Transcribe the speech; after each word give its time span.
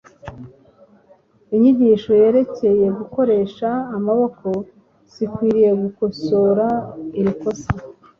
Inyigisho 1.53 2.11
yerekeye 2.21 2.85
gukoresha 2.99 3.69
amaboko 3.97 4.47
zikwiriye 5.13 5.71
gukosora 5.83 6.67
iri 7.19 7.33
kosa. 7.41 7.71